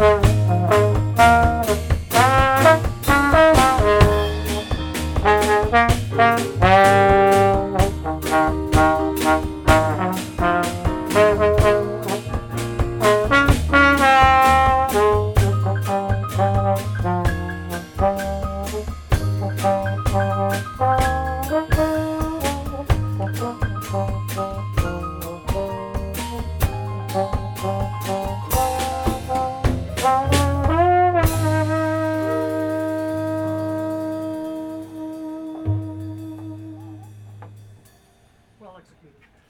Bye. 0.00 0.29